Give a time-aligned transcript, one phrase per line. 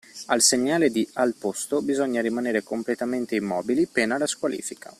[0.29, 4.89] Al segnale di “Al posto” bisogna rimanere completamente immobili, pena la squalifica.